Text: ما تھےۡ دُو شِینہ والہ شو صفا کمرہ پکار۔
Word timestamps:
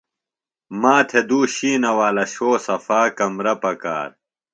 ما 0.81 0.95
تھےۡ 1.07 1.25
دُو 1.29 1.39
شِینہ 1.55 1.91
والہ 1.97 2.25
شو 2.33 2.49
صفا 2.65 3.01
کمرہ 3.17 3.53
پکار۔ 3.61 4.09